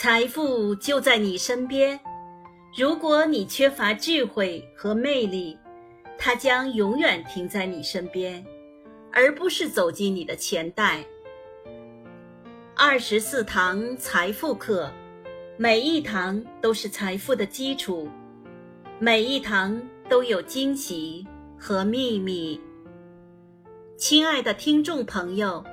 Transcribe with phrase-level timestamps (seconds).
[0.00, 1.98] 财富就在你身边。
[2.78, 5.58] 如果你缺乏智慧和魅力，
[6.16, 8.46] 它将永远停在你身边，
[9.10, 11.04] 而不是走进你的钱袋。
[12.76, 14.88] 二十四堂财富课，
[15.56, 18.08] 每一堂都是财富的基础，
[19.00, 21.26] 每一堂都有惊喜
[21.58, 22.60] 和秘密。
[23.96, 25.64] 亲爱的听众朋友，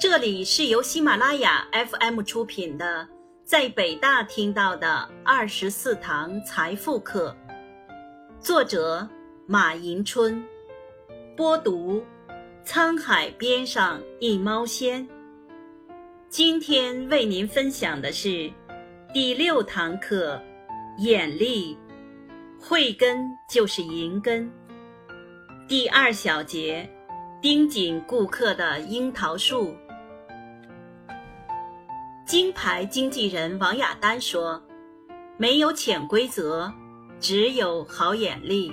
[0.00, 3.08] 这里是由喜马拉雅 FM 出品的，
[3.44, 7.36] 在北大听到的二十四堂财富课，
[8.40, 9.06] 作者
[9.46, 10.42] 马迎春，
[11.36, 12.02] 播读
[12.64, 15.06] 沧海边上一猫仙。
[16.28, 18.50] 今天为您分享的是
[19.12, 20.40] 第六堂课，
[20.98, 21.76] 眼力，
[22.58, 24.50] 慧根就是银根，
[25.68, 26.88] 第二小节。
[27.42, 29.74] 盯紧顾客的樱桃树。
[32.32, 34.58] 金牌经纪人王雅丹说
[35.36, 36.72] ：“没有潜规则，
[37.20, 38.72] 只有好眼力。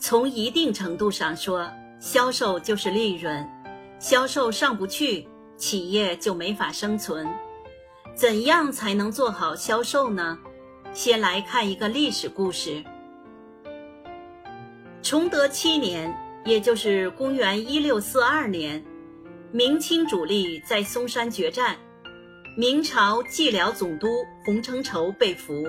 [0.00, 3.46] 从一定程度上说，销售就是利润，
[3.98, 5.28] 销售上不去，
[5.58, 7.28] 企业就没法生存。
[8.14, 10.38] 怎样才能做好销售呢？
[10.94, 12.82] 先来看一个历史故事。”
[15.04, 16.16] 崇德七年，
[16.46, 18.82] 也就是公元一六四二年，
[19.50, 21.74] 明清主力在嵩山决战，
[22.54, 24.06] 明朝蓟辽总督
[24.44, 25.64] 洪承畴被俘。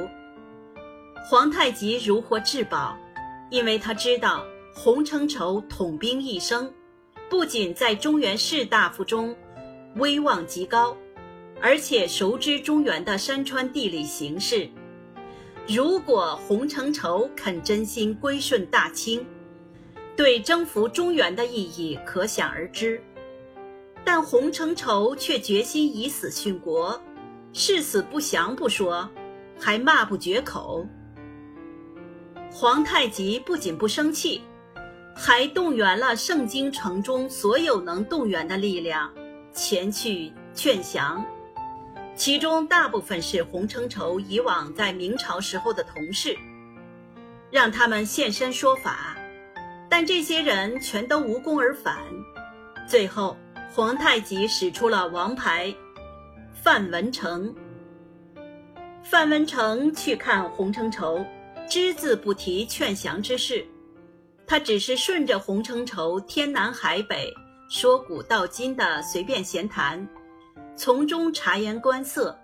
[1.30, 2.98] 皇太极如获至宝，
[3.50, 6.70] 因为他知道洪承畴统兵一生，
[7.30, 9.34] 不仅在中原士大夫中
[9.96, 10.98] 威望极高，
[11.62, 14.70] 而且熟知中原的山川地理形势。
[15.66, 19.26] 如果洪承畴肯真心归顺大清，
[20.18, 23.02] 对征服中原的意义可想而知。
[24.04, 27.02] 但洪承畴却决心以死殉国，
[27.54, 29.10] 誓死不降不说，
[29.60, 30.86] 还骂不绝口。
[32.52, 34.42] 皇太极不仅不生气，
[35.16, 39.14] 还动员了盛京城中所有能动员的力量，
[39.54, 41.24] 前去劝降。
[42.16, 46.36] 其中大部分是洪承畴以往在明朝时候的同事，
[47.52, 49.16] 让他们现身说法，
[49.90, 51.98] 但这些人全都无功而返。
[52.90, 53.38] 最后，
[53.72, 55.74] 皇太极使出了王牌
[56.54, 57.54] 范文成。
[59.04, 61.26] 范文成去看洪承畴，
[61.70, 63.66] 只字不提劝降之事，
[64.46, 67.34] 他只是顺着洪承畴天南海北、
[67.70, 70.08] 说古道今的随便闲谈。
[70.76, 72.38] 从中察言观色，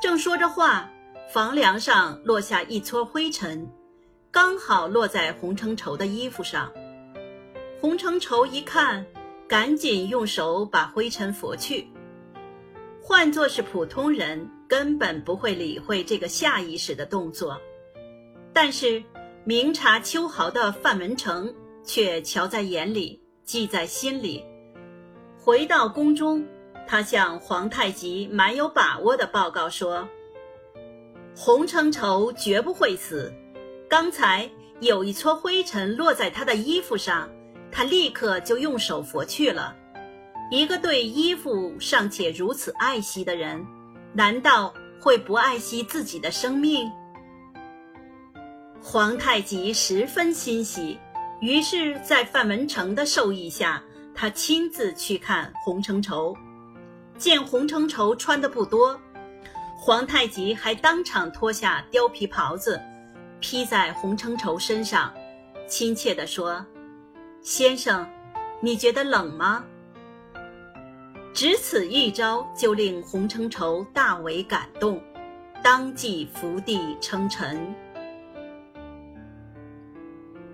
[0.00, 0.90] 正说着话，
[1.32, 3.70] 房梁上落下一撮灰尘，
[4.30, 6.72] 刚好落在洪承畴的衣服上。
[7.80, 9.06] 洪承畴一看，
[9.48, 11.88] 赶紧用手把灰尘拂去。
[13.02, 17.58] 换作是普通人，根本不会理会这个下意识的动作，
[18.52, 19.02] 但是
[19.44, 24.44] 明察秋毫的范文成却瞧在眼里，记在心里。
[25.38, 26.46] 回到宫中。
[26.90, 30.08] 他向皇太极蛮有把握的报告说
[31.36, 33.30] ：“洪承畴绝不会死。
[33.90, 37.28] 刚才有一撮灰尘落在他的衣服上，
[37.78, 39.72] 他立刻就用手拂去了。
[40.50, 43.64] 一个对衣服尚且如此爱惜的人，
[44.12, 46.90] 难道会不爱惜自己的生命？”
[48.82, 50.98] 皇太极十分欣喜，
[51.40, 53.80] 于是，在范文成的授意下，
[54.12, 56.34] 他亲自去看洪承畴。
[57.16, 59.00] 见洪承畴穿的不多，
[59.76, 62.80] 皇太极还当场脱下貂皮袍子，
[63.38, 65.14] 披在洪承畴身上，
[65.68, 66.66] 亲切地说
[67.50, 68.06] ：“先生，
[68.60, 69.64] 你觉得冷吗？”
[71.32, 75.02] 只此一招就令洪承畴大为感动，
[75.64, 77.74] 当即伏地称臣。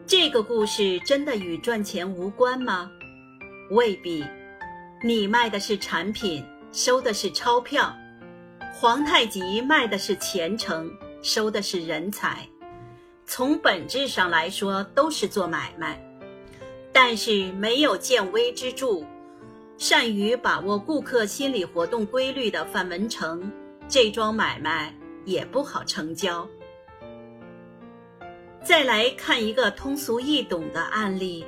[0.07, 2.89] 这个故事真的与赚钱无关吗？
[3.73, 4.25] 未必，
[5.03, 6.47] 你卖的是产品。
[6.71, 7.93] 收的是钞票，
[8.73, 10.89] 皇太极卖的是前程，
[11.23, 12.49] 收的是人才。
[13.27, 16.04] 从本质上来说，都是做买卖。
[16.95, 19.05] 但是没有见微知著，
[19.77, 23.53] 善于把握顾客心理活动规律的范文成，
[23.87, 24.95] 这桩买卖
[25.27, 26.49] 也不好成交。
[28.63, 31.45] 再来看一个通俗易懂的案例，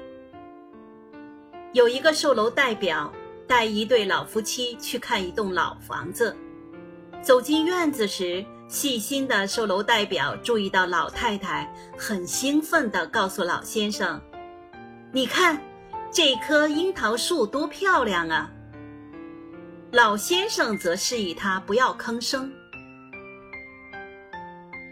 [1.72, 3.10] 有一个售楼代表。
[3.48, 6.36] 带一对老夫妻去看一栋老房子，
[7.22, 14.20] 走进院子时，细心的售楼代表注意到老太太很兴奋地告诉老先生
[15.12, 15.60] ：“你看，
[16.10, 18.50] 这棵樱桃树多漂亮啊！”
[19.92, 22.52] 老先生则示意他不要吭声。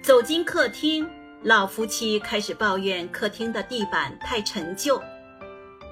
[0.02, 1.06] 走进客厅，
[1.42, 5.00] 老夫妻开始抱怨客厅的地板太陈旧。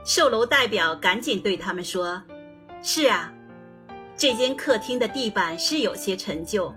[0.05, 2.23] 售楼代表赶紧对他们说
[2.83, 3.33] ：“是啊，
[4.17, 6.75] 这间客厅的地板是有些陈旧，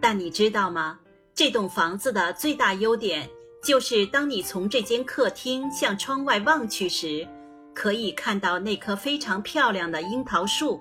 [0.00, 0.98] 但你知道吗？
[1.34, 3.28] 这栋房子的最大优点
[3.66, 7.26] 就是，当你从这间客厅向窗外望去时，
[7.74, 10.80] 可以看到那棵非常漂亮的樱桃树。”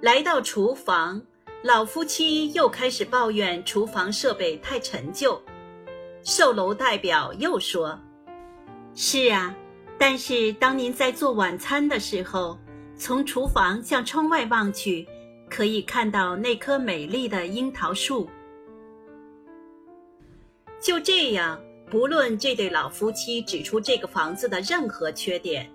[0.00, 1.20] 来到厨房。
[1.62, 5.38] 老夫妻又开始抱怨厨房设备太陈旧，
[6.22, 7.98] 售楼代表又说
[8.94, 9.54] ：“是啊，
[9.98, 12.56] 但是当您在做晚餐的时候，
[12.96, 15.06] 从厨房向窗外望去，
[15.50, 18.30] 可以看到那棵美丽的樱桃树。”
[20.80, 21.60] 就这样，
[21.90, 25.70] 不论这对老夫妻指出这个房子的任何缺点，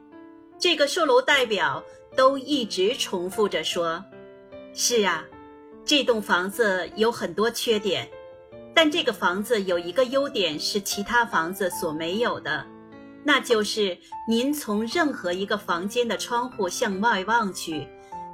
[0.57, 1.83] 这个售楼代表
[2.15, 4.03] 都一直重复着说
[4.73, 5.23] ：“是啊。”
[5.85, 8.09] 这栋房子有很多缺点，
[8.73, 12.65] 但这个房子有一个优点是其他房子所没有的，
[13.23, 13.95] 那就是
[14.27, 17.87] 您从任何一个房间的窗户向外望去，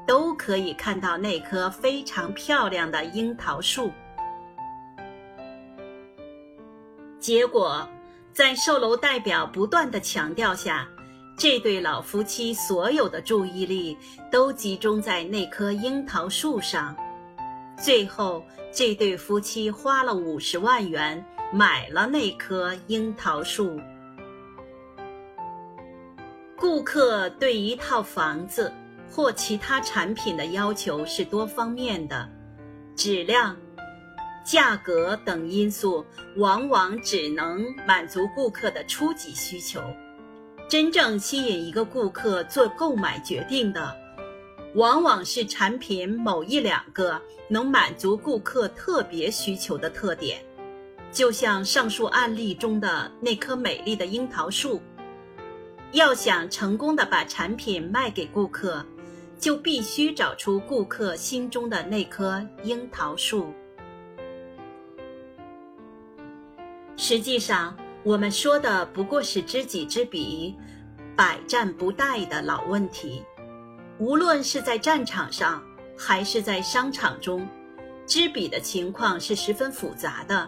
[0.08, 3.92] 都可以看到那棵非常漂亮的樱桃树。
[7.22, 7.88] 结果，
[8.34, 10.88] 在售楼代表不断的强调下，
[11.38, 13.96] 这对老夫妻所有的注意力
[14.32, 16.96] 都集中在那棵樱桃树上。
[17.80, 21.24] 最后，这对夫妻花了五十万元
[21.54, 23.80] 买了那棵樱桃树。
[26.58, 28.74] 顾客对一套房子
[29.08, 32.28] 或其他产品的要求是多方面的，
[32.96, 33.56] 质量、
[34.44, 36.06] 价格等因素
[36.38, 39.82] 往往只能满足顾客的初级需求。
[40.68, 43.96] 真正吸引一个顾客做购买决定的。
[44.76, 50.42] 往往是产品某一两个能满足顾客特别需求的特点，
[51.12, 54.82] 就像上述案例中的那棵美丽的樱桃树。
[55.92, 58.86] 要想成功的把产品卖给顾客，
[59.38, 63.54] 就必须找出顾客心中的那棵樱桃树。
[67.04, 70.56] 实际上，我们说的不过是知己知彼，
[71.16, 73.24] 百战不殆的老问题。
[73.98, 75.64] 无论是在战场上，
[75.98, 77.48] 还是在商场中，
[78.06, 80.48] 知彼的情况是十分复杂的，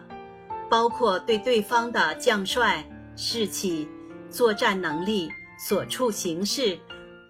[0.70, 2.86] 包括对对方的将帅、
[3.16, 3.90] 士气、
[4.30, 6.78] 作战能力、所处形势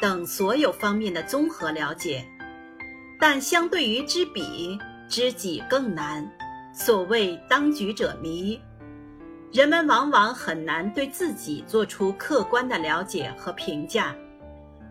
[0.01, 2.25] 等所有方面的综合了解。
[3.21, 4.77] 但相对于知彼，
[5.07, 6.29] 知己更难。
[6.75, 8.59] 所谓当局者迷，
[9.53, 14.15] 人们往往很难对自己做出客观的了解和评价。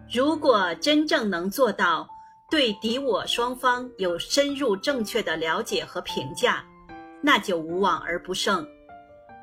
[0.08, 2.08] 如果真正能做到
[2.48, 6.64] 对敌我双方有深入正确的了解和评价，
[7.20, 8.64] 那就无往而不胜。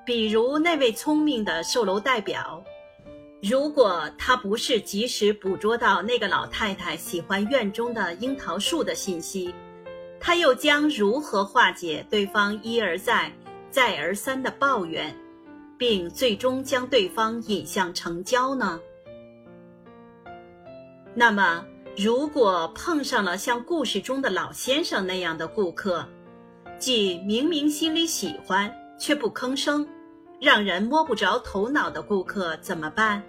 [0.06, 2.64] 比如那位聪明的售楼代表，
[3.42, 9.54] 如果他不是及时捕捉到那个老太太喜欢院中的樱桃树的信息，
[10.18, 13.34] 他又将如何化解对方一而再、
[13.72, 15.16] 再而三的抱怨，
[15.78, 18.80] 并最终将对方引向成交呢？
[21.14, 21.66] 那么，
[21.98, 26.08] 如果碰上了像故事中的老先生那样的顾客，
[26.78, 29.88] 即明明心里喜欢却不吭声，
[30.40, 33.22] 让人摸不着头脑的顾客怎么办？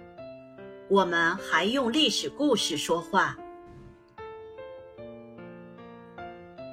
[0.89, 3.37] 我们还用历史故事说话。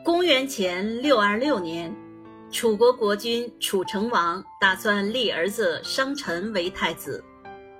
[0.04, 1.94] 公元前六二六年，
[2.50, 7.22] 楚国国君楚成王打算立儿子商臣为太子，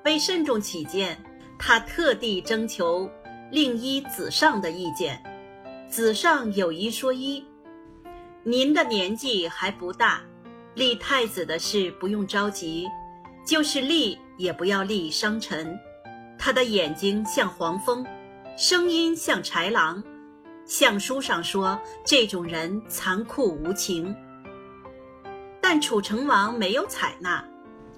[0.05, 1.19] 为慎重起见，
[1.59, 3.11] 他特地征求。
[3.51, 5.23] 令尹子上的意见，
[5.89, 7.43] 子上有一说一：
[8.43, 10.21] 您的年纪还不大，
[10.75, 12.87] 立太子的事不用着急，
[13.47, 15.75] 就是立也不要立商臣。
[16.39, 18.07] 他的眼睛像黄蜂，
[18.55, 20.05] 声音像豺狼，
[20.67, 24.15] 相书上说这种人残酷无情。
[25.71, 27.45] 但楚成王没有采纳，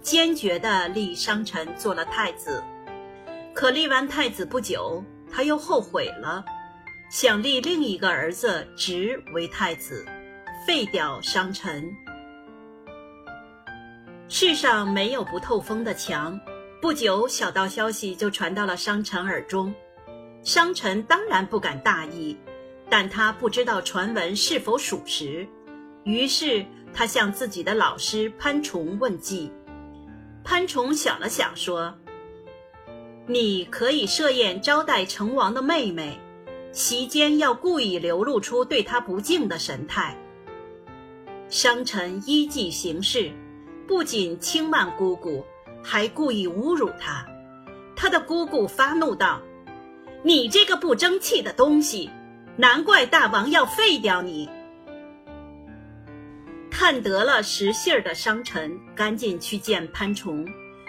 [0.02, 2.60] 坚决地立商臣做了太子。
[3.54, 5.04] 可立完太子不久。
[5.30, 6.44] 他又后悔了，
[7.12, 10.04] 想立另一个儿子直为太子，
[10.66, 11.88] 废掉商臣。
[14.26, 16.40] 世上没有不透风的墙，
[16.82, 19.72] 不久小道消息就传到了商臣耳中。
[20.42, 22.36] 商臣当然不敢大意，
[22.88, 25.46] 但他不知道传闻是否属实，
[26.02, 29.52] 于是他向自己的老师潘崇问计。
[30.44, 31.94] 潘崇想了想说。
[33.26, 36.18] 你可以设宴招待成王的妹妹，
[36.72, 40.16] 席间要故意流露出对他不敬的神态。
[41.48, 43.30] 商臣依计行事，
[43.86, 45.44] 不仅轻慢姑姑，
[45.80, 47.24] 还故意侮辱她。
[47.94, 49.40] 他的姑姑发怒道
[50.24, 52.10] ：“你这个不争气的东西，
[52.56, 54.48] 难怪大王要废掉你。”
[56.80, 60.46] 看得了实信儿的商臣，赶紧去见潘崇，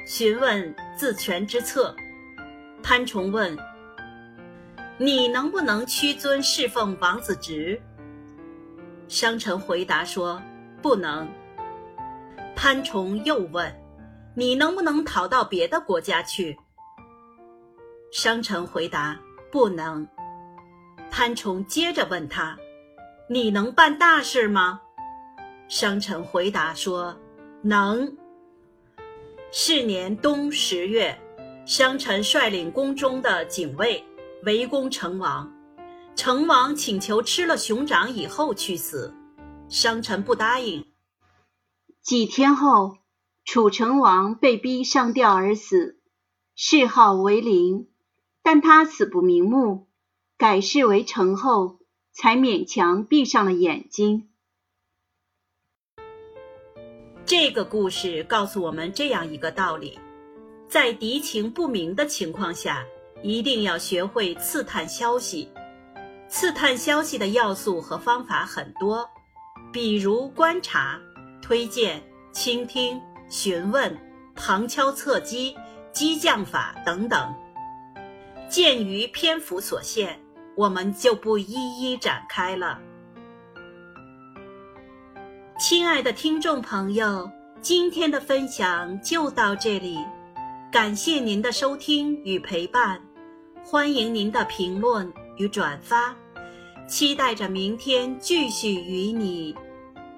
[0.07, 1.93] 询问自权之策。
[2.81, 3.57] 潘崇问
[4.97, 7.77] ：“你能不能屈尊侍奉王子直？”
[9.09, 10.41] 商臣回答说。
[10.81, 11.27] 不能。
[12.55, 13.69] 潘崇又问
[14.33, 16.57] ：“你能不能逃到别的国家去？”
[18.13, 19.19] 商臣回答
[19.51, 20.07] ：“不能。”
[21.11, 22.57] 潘崇接着问他
[23.27, 24.79] ：“你能办大事吗？”
[25.71, 27.17] 商臣回答说
[27.63, 28.17] ：“能。”
[29.53, 31.17] 是年冬十月，
[31.65, 34.03] 商臣率领宫中的警卫
[34.43, 35.49] 围攻成王，
[36.13, 39.13] 成王请求吃了熊掌以后去死。
[39.69, 40.85] 商臣不答应。
[42.01, 42.97] 几天后，
[43.45, 46.01] 楚成王被逼上吊而死，
[46.53, 47.87] 谥号为陵，
[48.43, 49.87] 但他死不瞑目，
[50.37, 51.79] 改谥为成后，
[52.11, 54.27] 才勉强闭上了眼睛。
[57.31, 59.97] 这个故事告诉我们这样一个道理：
[60.67, 62.83] 在敌情不明的情况下，
[63.23, 65.49] 一定要学会刺探消息。
[66.27, 69.09] 刺探消息的要素和方法很多。
[69.71, 70.99] 比如观察、
[71.41, 73.97] 推荐、倾听、询问、
[74.35, 75.55] 旁敲侧击、
[75.93, 77.33] 激将法等等。
[78.49, 80.19] 鉴于篇幅所限，
[80.57, 82.77] 我们就不一一展开了。
[85.61, 87.29] 亲爱的听众朋友，
[87.61, 89.99] 今天的分享就到这里，
[90.71, 92.99] 感谢您的收听与陪伴，
[93.63, 96.15] 欢迎您的评论与转发。
[96.87, 99.55] 期待着明天继续与你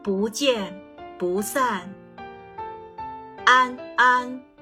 [0.01, 0.73] 不见
[1.19, 1.93] 不散，
[3.43, 4.52] 安安。